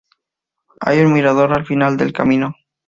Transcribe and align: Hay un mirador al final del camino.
Hay 0.79 0.97
un 1.01 1.13
mirador 1.13 1.53
al 1.53 1.67
final 1.67 1.95
del 1.95 2.11
camino. 2.11 2.55